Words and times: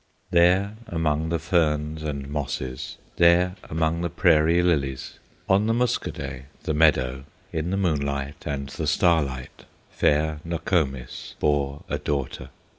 There 0.31 0.77
among 0.87 1.29
the 1.29 1.37
ferns 1.37 2.01
and 2.01 2.27
mosses, 2.27 2.97
There 3.17 3.53
among 3.69 4.01
the 4.01 4.09
prairie 4.09 4.63
lilies, 4.63 5.19
On 5.47 5.67
the 5.67 5.75
Muskoday, 5.75 6.45
the 6.63 6.73
meadow, 6.73 7.25
In 7.53 7.69
the 7.69 7.77
moonlight 7.77 8.47
and 8.47 8.67
the 8.69 8.87
starlight, 8.87 9.65
Fair 9.91 10.39
Nokomis 10.43 11.35
bore 11.39 11.83
a 11.87 11.99
daughter. 11.99 12.49